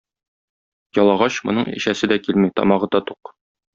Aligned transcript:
Ялагач, 1.01 1.37
моның 1.49 1.69
эчәсе 1.81 2.09
дә 2.13 2.21
килми, 2.29 2.51
тамагы 2.61 2.91
да 2.97 3.03
тук. 3.11 3.35